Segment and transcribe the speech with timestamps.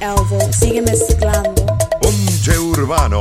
[0.00, 1.66] Elvo, sigue mezclando.
[2.00, 3.20] Ponche Urbano.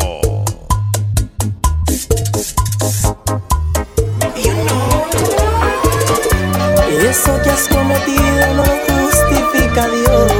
[4.43, 4.53] You.
[7.09, 10.31] Eso que has cometido no lo justifica Dios.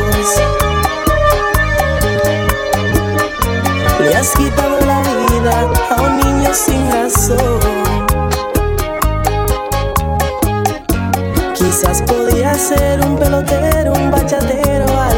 [4.00, 7.60] Le has quitado la vida a un niño sin razón.
[11.56, 15.09] Quizás podía ser un pelotero, un bachatero.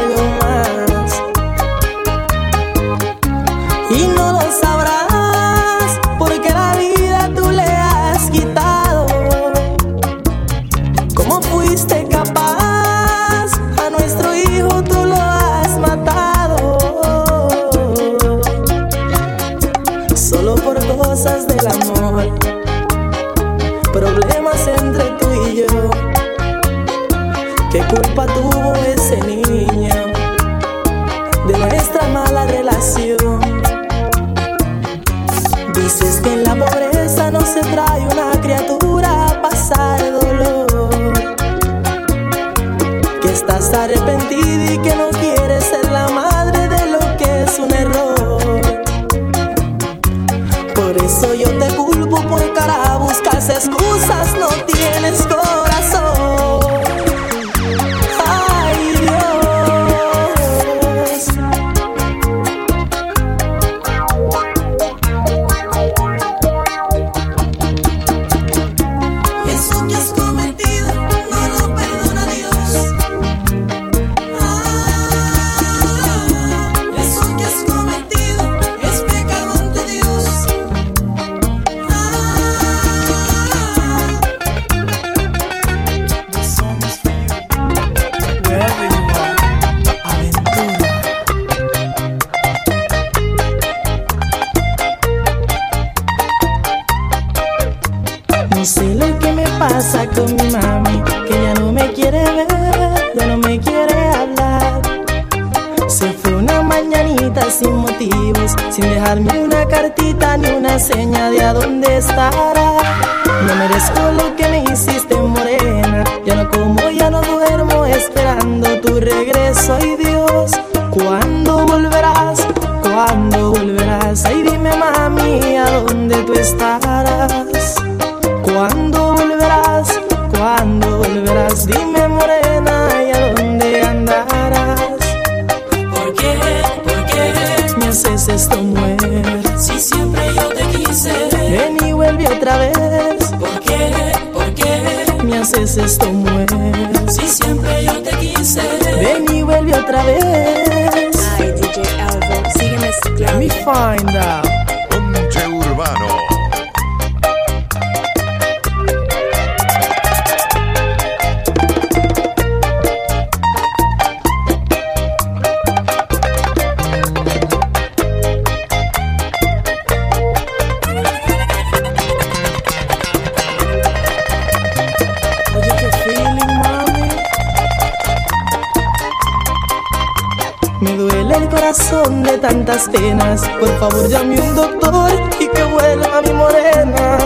[182.64, 187.18] Por favor, llame un doctor y que vuelva mi morena.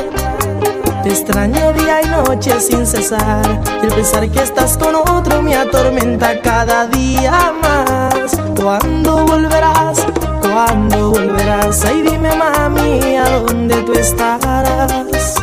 [1.03, 3.45] Te extraño día y noche sin cesar.
[3.83, 8.35] Y el pensar que estás con otro me atormenta cada día más.
[8.59, 10.07] ¿Cuándo volverás?
[10.41, 11.85] ¿Cuándo volverás?
[11.85, 15.35] Ay, dime, mami, ¿a dónde tú estarás?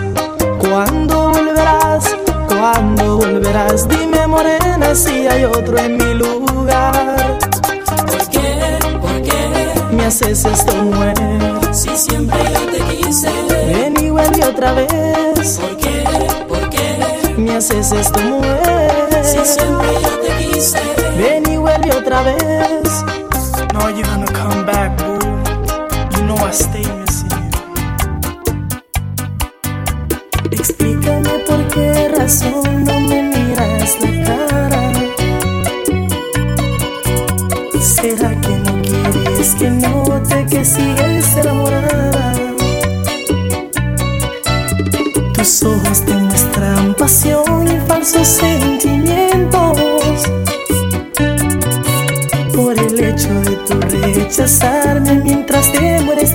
[0.57, 2.15] ¿Cuándo volverás?
[2.47, 3.87] ¿Cuándo volverás?
[3.87, 6.53] Dime, morena, si hay otro en mi luz.
[10.13, 11.16] haces esto, mujer?
[11.72, 13.31] Si siempre yo te quise.
[13.66, 15.57] Ven y vuelve otra vez.
[15.59, 16.03] ¿Por qué?
[16.47, 17.34] ¿Por qué?
[17.35, 19.09] Me haces esto, mujer.
[19.23, 20.79] Si siempre yo te quise.
[21.17, 23.03] Ven y vuelve otra vez.
[23.73, 25.17] No, you're gonna come back, boo.
[26.16, 27.12] You know I stay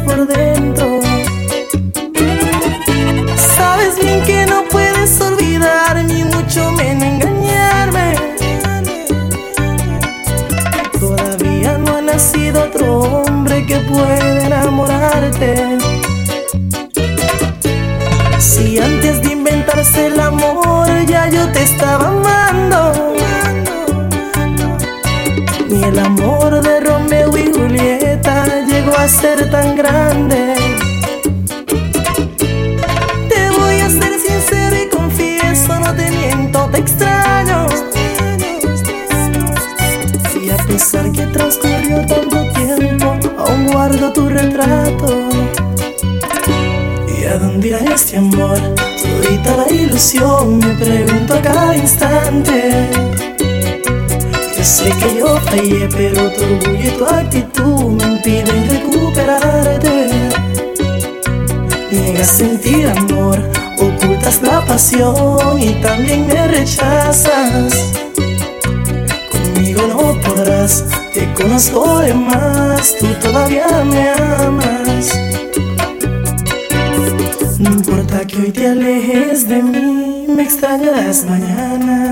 [0.05, 0.78] por dentro.
[54.89, 60.09] Sé que yo fallé, pero tu orgullo y tu actitud me impiden recuperarte.
[61.91, 63.39] Niegas sentir amor,
[63.79, 67.93] ocultas la pasión y también me rechazas.
[69.31, 75.19] Conmigo no podrás, te conozco de más, tú todavía me amas.
[77.59, 82.08] No importa que hoy te alejes de mí, me extrañarás mañana.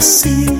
[0.00, 0.59] você.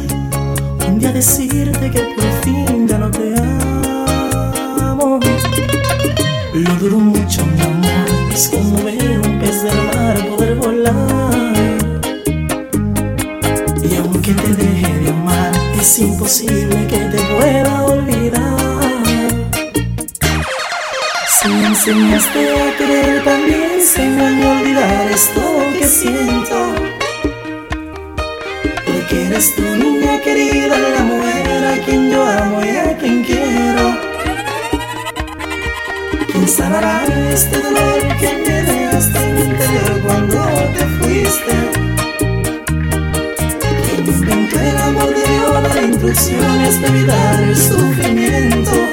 [45.82, 48.89] instrucciones para evitar el sufrimiento.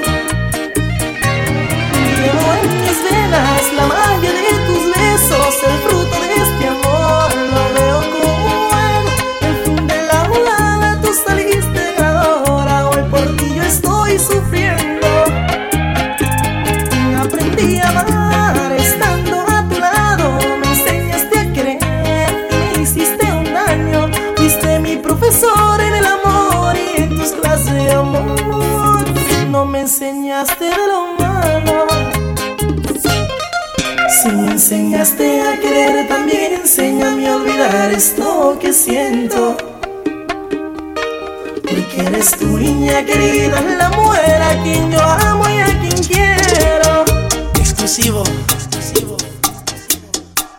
[37.68, 39.58] Olvidar esto que siento.
[41.64, 47.06] Porque eres tu niña querida, la mujer a quien yo amo y a quien quiero.
[47.56, 48.24] Exclusivo.
[48.54, 49.18] Exclusivo.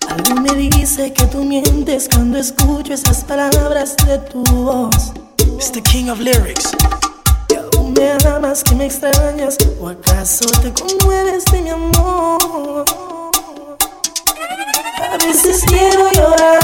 [0.09, 5.12] Algo me dice que tú mientes cuando escucho esas palabras de tu voz.
[5.57, 6.71] It's the king of lyrics.
[7.49, 12.85] Que aún me amas, que me extrañas, o acaso te conmueves de mi amor.
[15.11, 16.61] A veces quiero llorar,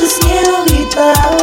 [0.00, 1.36] veces quiero gritar.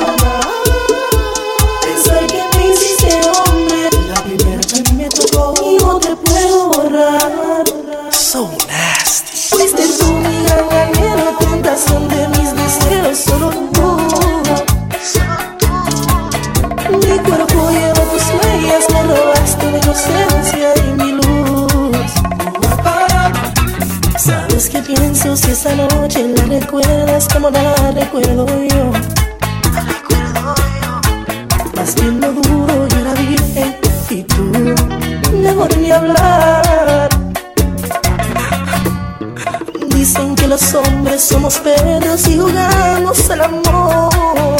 [1.81, 6.15] Pensar que me hiciste hombre, la primera que a mí me tocó y no te
[6.15, 7.63] puedo borrar.
[8.11, 9.37] So nasty.
[9.49, 13.97] Fuiste tú mi gran tentación de mis deseos, solo tú.
[16.91, 22.11] Mi cuerpo lleva tus huellas, me robaste mi inocencia y mi luz.
[24.17, 24.81] ¿Sabes qué
[25.35, 28.91] si esa noche la recuerdas como la recuerdo yo?
[31.75, 33.75] Más bien lo duro yo era virgen
[34.09, 34.43] y tú
[35.33, 37.09] mejor ni hablar.
[39.89, 44.55] Dicen que los hombres somos perros y jugamos al amor.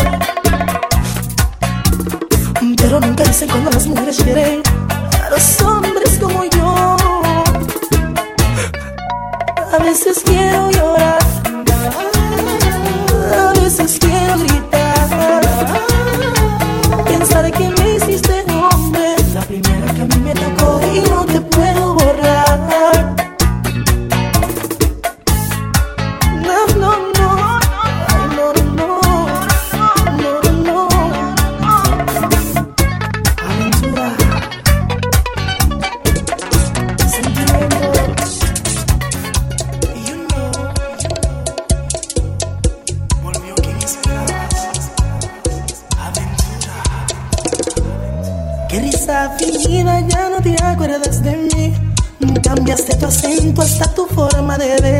[2.77, 4.61] Pero nunca dicen cuando las mujeres quieren
[5.23, 6.54] a los hombres como yo.
[9.85, 11.19] Veces quiero llorar,
[13.37, 14.84] a veces quiero gritar.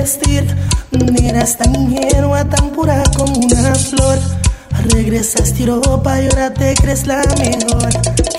[0.06, 0.46] Vestir.
[1.24, 4.20] Eras tan ingenua, tan pura como una flor.
[4.94, 7.90] Regresaste a Europa y ahora te crees la mejor.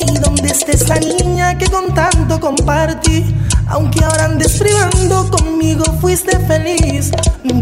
[0.06, 3.35] ¿Y dónde está esa niña que con tanto compartí?
[3.66, 7.11] Aunque ahora andes privando conmigo, fuiste feliz.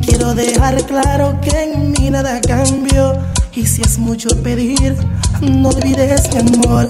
[0.07, 3.17] Quiero dejar claro que en mí nada cambió.
[3.55, 4.95] Y si es mucho pedir,
[5.41, 6.85] no olvides mi amor.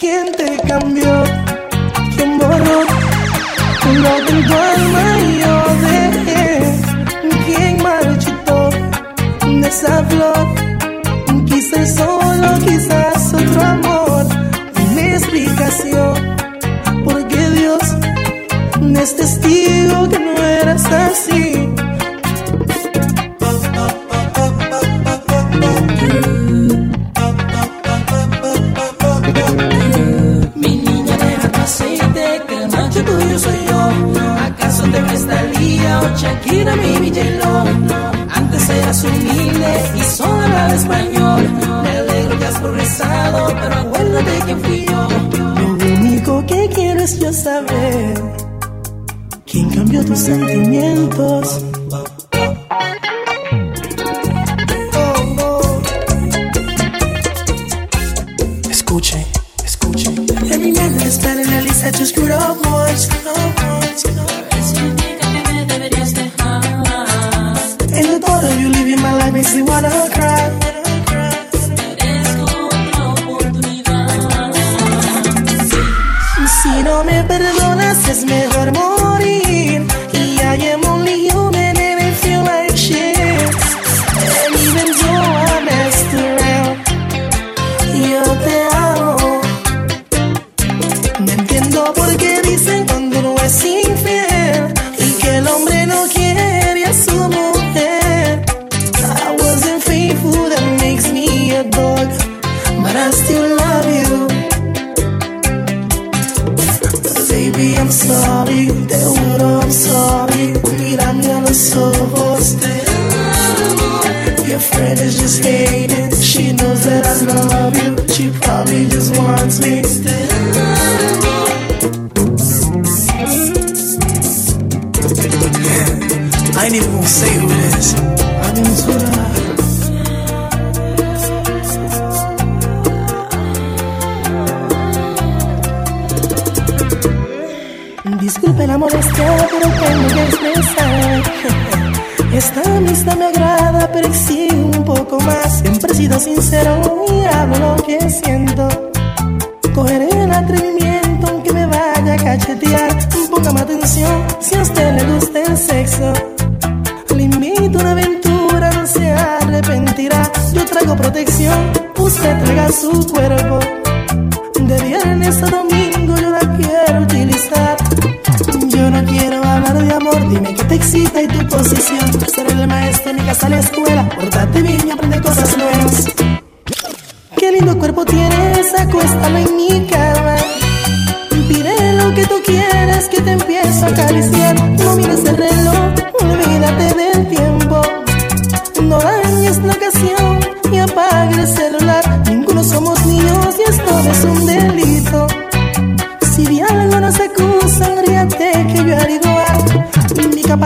[0.00, 1.22] ¿Quién te cambió?
[2.16, 2.80] ¿Quién borró?
[3.88, 4.02] En
[4.46, 5.65] tu alma yo
[9.66, 10.46] esa flor?
[11.46, 14.26] Quise solo, quizás otro amor.
[14.90, 16.36] Una explicación.
[17.04, 17.96] Porque Dios
[19.06, 21.68] es testigo que no eras así.
[30.54, 33.82] Mi niña deja tu aceite, que el tuyo soy yo.
[34.46, 36.96] ¿Acaso te ves Talía o Shakira, mi?
[38.34, 39.45] Antes eras humilde y
[40.46, 41.42] hablaba español.
[41.82, 45.08] Me alegro que has progresado, pero acuérdate que fui yo.
[45.60, 48.14] Lo único que quiero es yo saber
[49.44, 51.64] quién cambió tus sentimientos.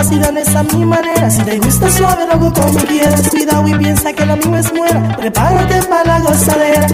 [0.01, 1.29] Mi capacidad es a mi manera.
[1.29, 3.29] Si te gusta suave, lo hago como quieras.
[3.29, 5.15] Cuidado y piensa que lo mismo es muera.
[5.15, 6.87] Prepárate para la gozadera.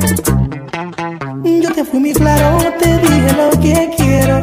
[1.45, 4.43] Yo te fui muy claro, te dije lo que quiero.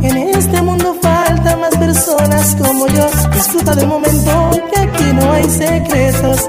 [0.00, 3.10] En este mundo faltan más personas como yo.
[3.34, 6.48] Disfruta del momento, que aquí no hay secretos.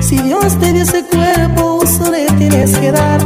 [0.00, 3.20] Si Dios te dio ese cuerpo, uso le tienes que dar.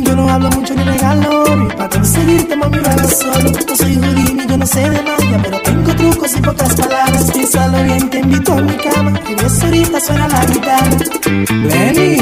[0.00, 3.50] Yo no hablo mucho ni regalo, y para conseguirte mami hago solo.
[3.68, 4.37] No soy judío no
[4.68, 7.30] sé de magia, pero tengo trucos y pocas palabras.
[7.32, 10.90] Piénsalo bien, te invito a mi cama, y ves ahorita suena la guitarra.
[11.70, 12.18] Lenny.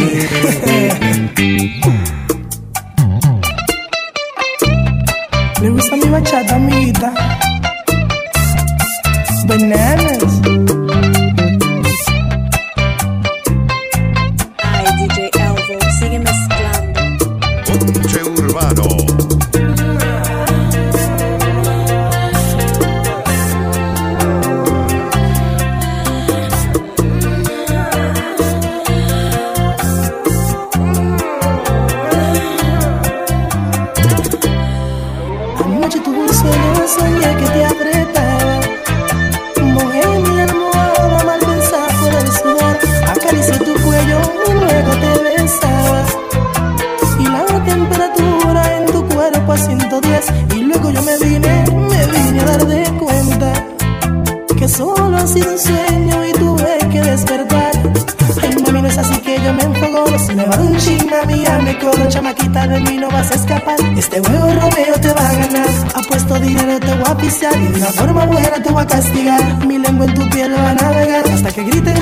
[61.86, 62.08] Corro.
[62.08, 63.76] Chamaquita de mí no vas a escapar.
[63.96, 65.68] Este juego Romeo te va a ganar.
[65.94, 67.56] Apuesto dinero, te voy a pisar.
[67.56, 69.66] Y de una forma buena te voy a castigar.
[69.66, 71.28] Mi lengua en tu piel va a navegar.
[71.28, 71.98] Hasta que grites,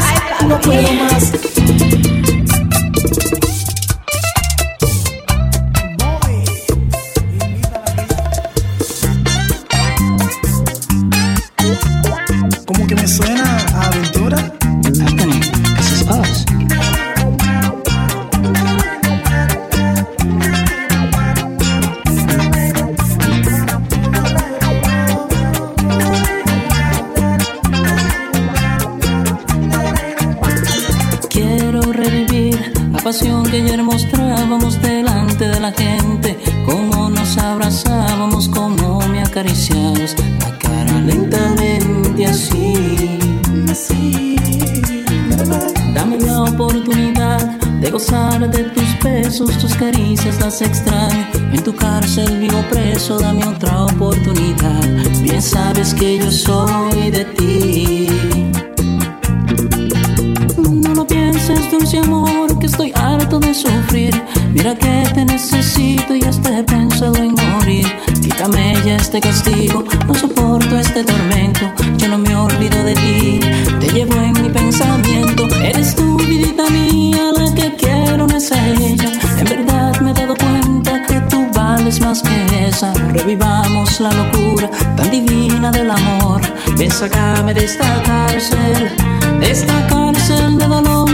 [0.48, 2.13] no puedo más.
[50.56, 54.84] En tu cárcel vivo preso, dame otra oportunidad.
[55.20, 58.06] Bien sabes que yo soy de ti.
[60.56, 64.14] No lo pienses, dulce amor, que estoy harto de sufrir.
[64.52, 67.88] Mira que te necesito y hasta he pensado en morir.
[68.22, 69.83] Quítame ya este castigo,
[83.12, 86.40] Revivamos la locura tan divina del amor.
[86.76, 88.90] Ven, sácame de esta cárcel,
[89.40, 91.08] de esta cárcel de dolor.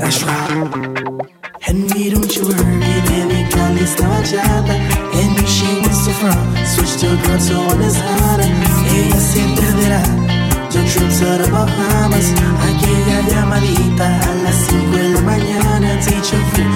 [0.00, 0.88] That's right.
[2.12, 4.28] Don't you worry, baby girl, it's not
[5.38, 7.96] if she wants to from, switch to girl so one is.
[7.96, 10.02] Ella se perderá.
[10.72, 12.32] Yo trip to the Bahamas.
[12.66, 14.37] Aquella llamadita
[15.28, 16.00] mañana.
[16.00, 16.67] Teacher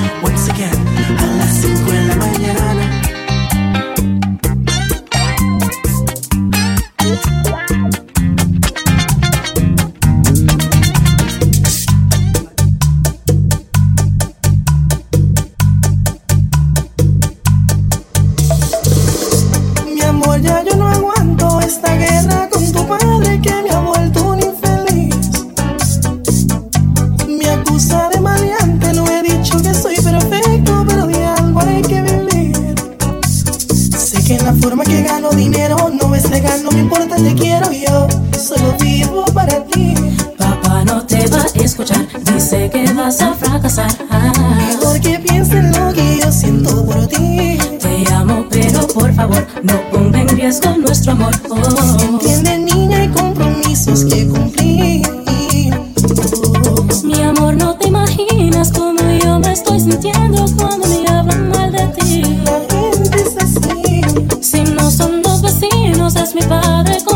[66.03, 67.12] vecinos, es mi padre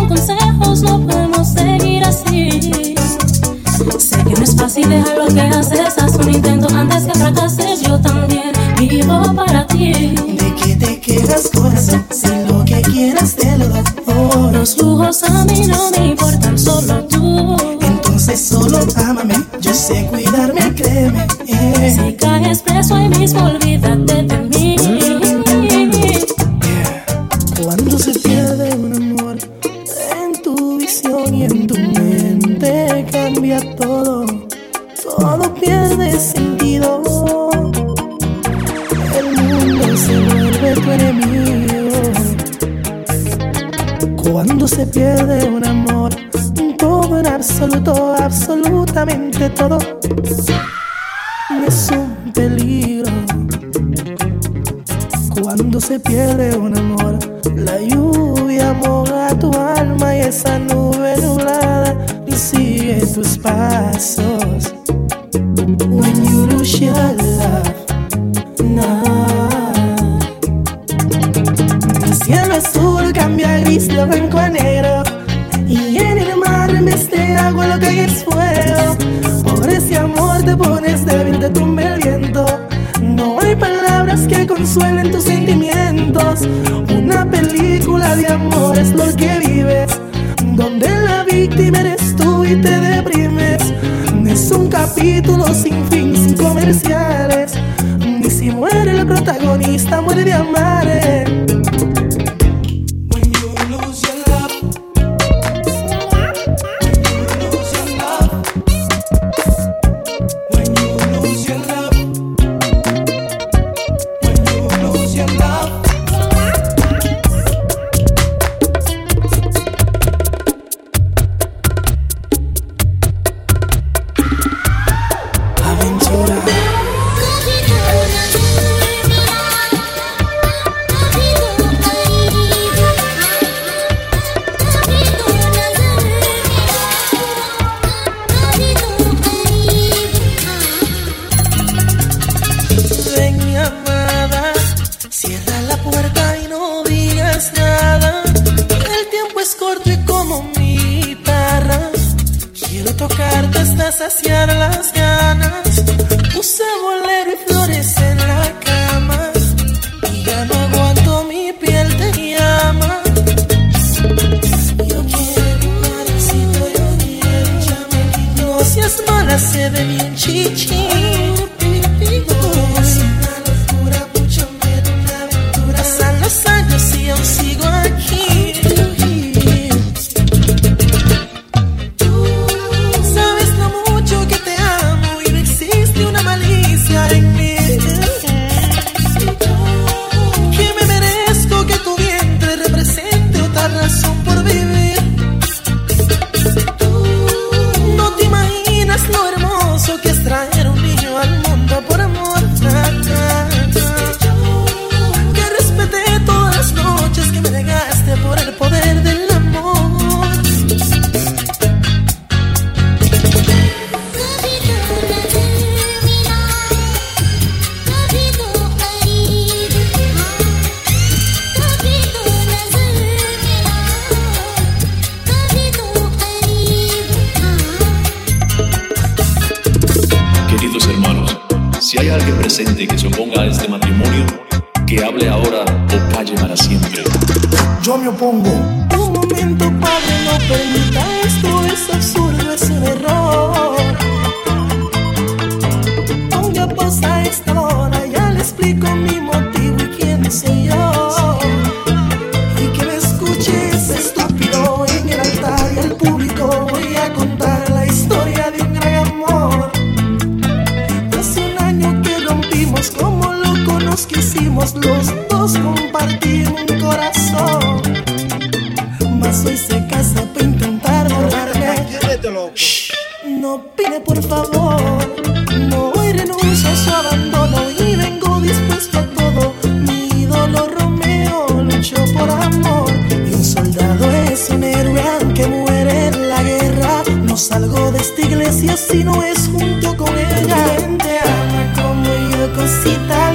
[99.06, 100.66] protagonista, muere de amar.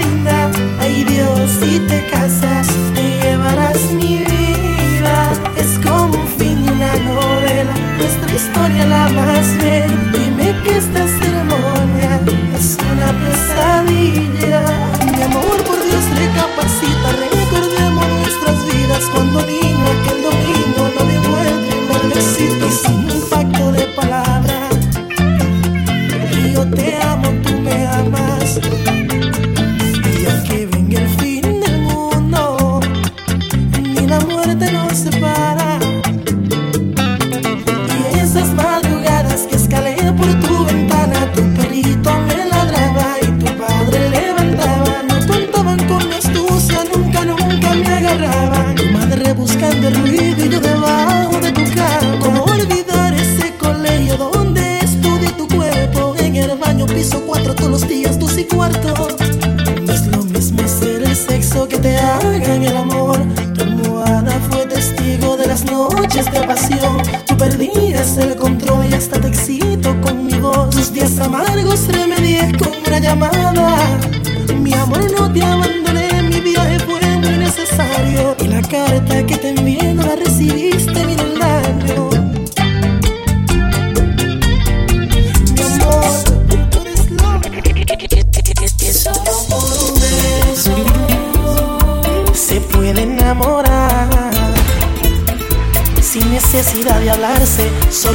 [0.02, 0.52] Linda.
[0.80, 2.68] Ay Dios, si te casas,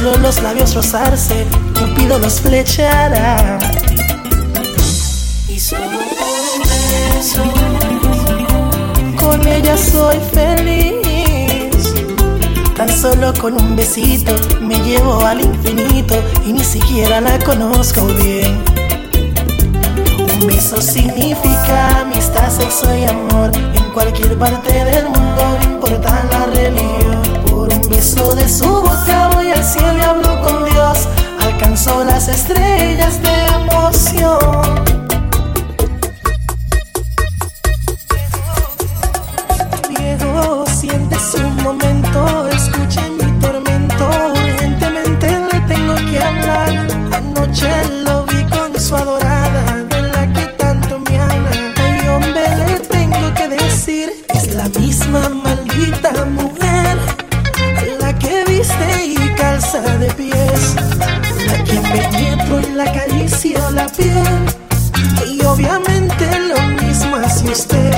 [0.07, 1.45] solo los labios rozarse,
[1.77, 3.57] Cupido los flechará.
[5.49, 7.43] Y solo un beso,
[9.19, 11.93] con ella soy feliz.
[12.75, 16.15] Tan solo con un besito me llevo al infinito
[16.45, 18.63] y ni siquiera la conozco bien.
[20.19, 26.45] Un beso significa amistad, sexo y amor En cualquier parte del mundo, no importa la
[26.45, 31.07] religión Por un beso de su boca al cielo y hablo con Dios
[31.39, 34.83] Alcanzó las estrellas de emoción.
[39.89, 47.96] Viejo, sientes un momento, escuche mi tormento Urgentemente le tengo que hablar Anoche
[67.57, 67.91] usted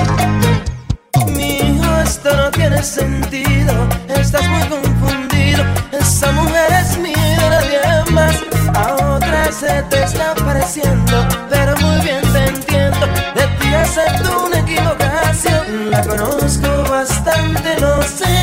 [1.36, 3.74] mi hijo, esto no tiene sentido.
[4.08, 5.62] Estás muy confundido.
[5.92, 8.36] Esa mujer es mía nadie más.
[8.74, 11.16] A otra se te está pareciendo,
[11.50, 13.06] pero muy bien te entiendo.
[13.36, 15.90] De ti acepto una equivocación.
[15.90, 18.34] La conozco bastante, no sé.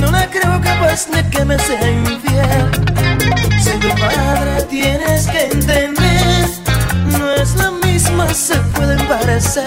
[0.00, 2.64] No la creo capaz de que me sea infiel.
[3.62, 5.13] Soy tu padre, tienes
[8.34, 9.64] se pueden parecer.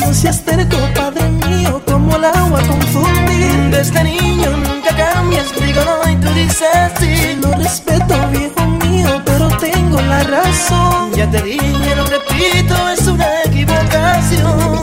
[0.00, 3.70] No seas terco, padre mío, como el agua confundir.
[3.70, 7.38] Desde niño nunca cambias, digo no y tú dices sí.
[7.40, 11.12] Lo respeto, viejo mío, pero tengo la razón.
[11.14, 14.80] Ya te dije, lo repito, es una equivocación.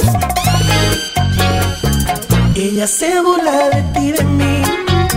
[2.56, 4.62] Ella se burla de ti, de mí.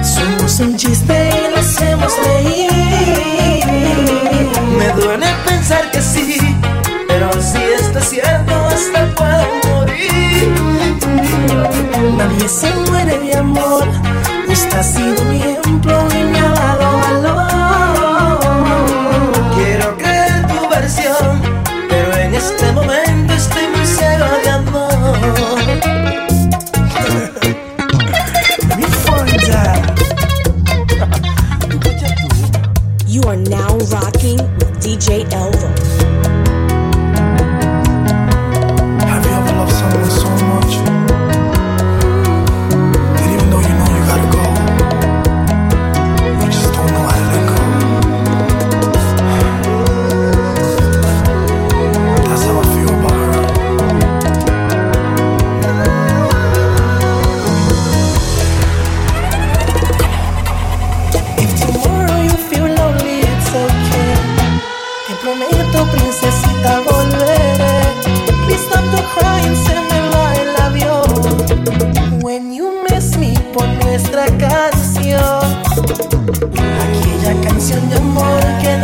[0.03, 2.71] Somos un chiste y la hacemos reír.
[4.77, 5.89] Me duele pensar
[8.11, 10.53] cierto, hasta puedo morir.
[12.18, 13.87] Nadie se muere de amor.
[14.49, 17.39] Usted ha sido mi ejemplo y me ha dado valor.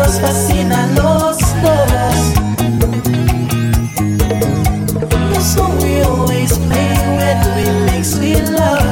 [0.06, 0.20] nos
[0.94, 2.16] los dos.
[5.32, 8.84] That's we always make when we make sweet love.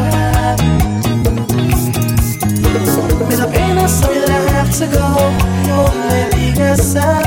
[3.40, 5.06] Apenas hoy la have to go,
[5.66, 7.23] no me digas.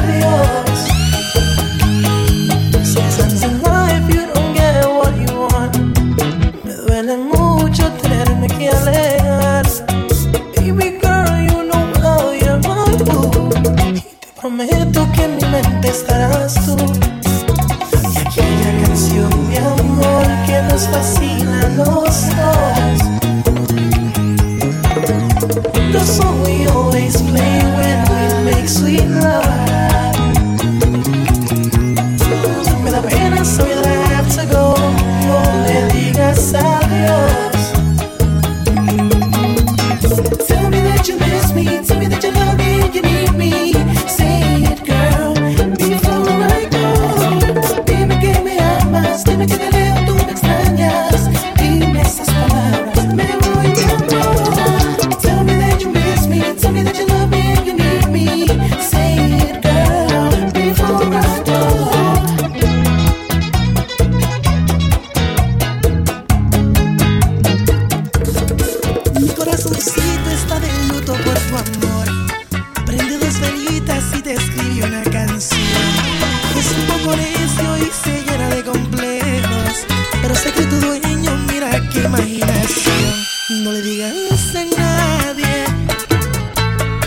[81.91, 83.63] que imaginación.
[83.63, 85.65] No le digas a nadie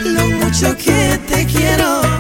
[0.05, 2.20] lo mucho que te quiero.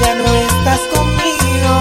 [0.00, 1.72] ya no estás conmigo.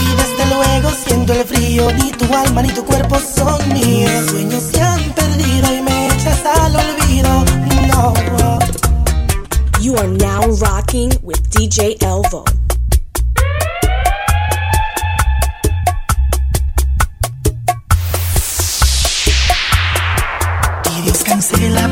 [0.00, 4.10] Y desde luego siento el frío, ni tu alma ni tu cuerpo son míos.
[4.22, 7.44] Mis sueños se han perdido y me echas al olvido.
[7.88, 8.12] No.
[9.80, 12.44] You are now rocking with DJ Elvo.
[20.96, 21.83] Y Dios cancela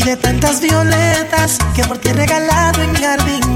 [0.00, 3.49] y de tantas violetas que por ti he regalado en mi jardín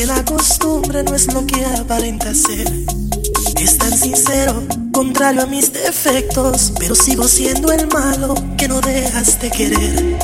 [0.00, 2.66] que la costumbre no es lo que aparenta ser.
[3.60, 9.38] Es tan sincero, contrario a mis defectos, pero sigo siendo el malo que no dejas
[9.40, 10.18] de querer.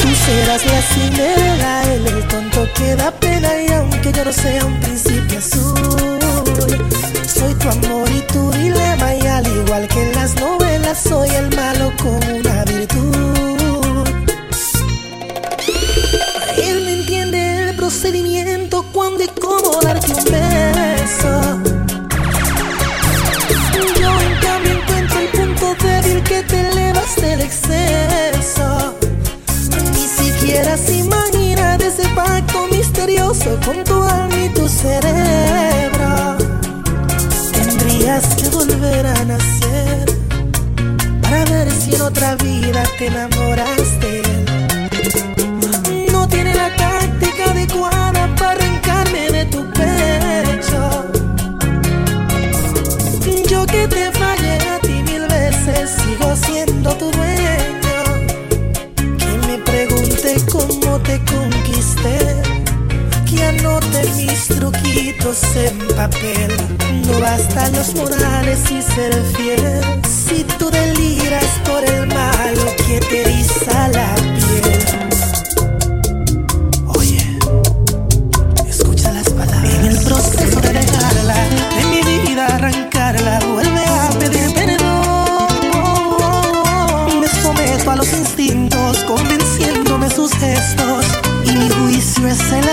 [0.00, 4.64] Tú serás la cimera, él el tonto que da pena y aunque yo no sea
[4.64, 6.18] un principio azul,
[7.26, 11.54] soy tu amor y tu dilema y al igual que en las novelas soy el
[11.54, 13.59] malo con una virtud.
[17.90, 21.32] procedimiento, cuándo y cómo darte un beso.
[24.00, 28.94] Yo en cambio encuentro el punto débil que te elevas del exceso.
[29.92, 36.36] Ni siquiera se imagina de ese pacto misterioso con tu alma y tu cerebro.
[37.52, 40.04] Tendrías que volver a nacer
[41.22, 44.09] para ver si en otra vida te enamoraste
[64.40, 66.56] los truquitos en papel.
[67.06, 69.82] No bastan los morales y ser fiel.
[70.08, 74.78] Si tú deliras por el malo que te eriza la piel.
[76.96, 77.38] Oye,
[78.68, 79.74] escucha las palabras.
[79.74, 81.34] En el proceso de dejarla,
[81.76, 85.50] de mi vida arrancarla, vuelve a pedir perdón.
[87.20, 91.04] Me someto a los instintos, convenciéndome sus gestos.
[91.44, 92.69] Y mi juicio es el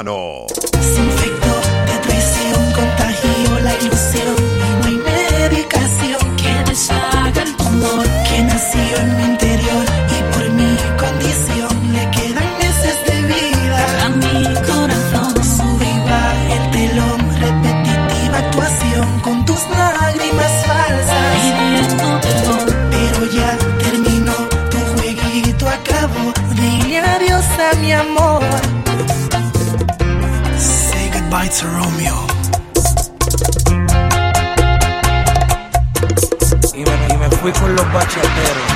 [0.00, 0.49] Serrano.
[31.50, 32.26] it's Romeo.
[36.74, 38.68] Y me, y me fui con los bachateros.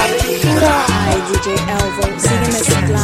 [0.00, 2.96] Ay, DJ Elvo, sigue mezclando.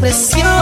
[0.00, 0.57] presión.